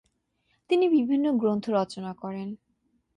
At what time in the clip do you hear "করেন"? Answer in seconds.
2.13-2.49